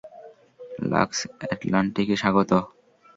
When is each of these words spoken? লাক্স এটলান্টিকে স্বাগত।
লাক্স 0.91 1.19
এটলান্টিকে 1.45 2.15
স্বাগত। 2.21 2.51